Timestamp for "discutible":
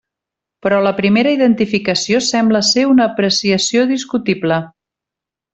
3.97-4.63